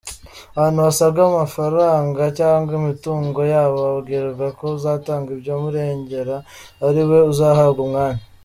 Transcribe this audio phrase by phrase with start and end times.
[0.57, 6.35] Abantu basabwa amafaranga cyangwa imitungo yabo babwirwa ko uzatanga ibyumurengera
[6.87, 8.23] ari we uzahabwa umwanya